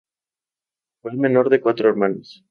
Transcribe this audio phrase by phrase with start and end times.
[1.03, 2.39] Fue el menor de cuatro hermanos.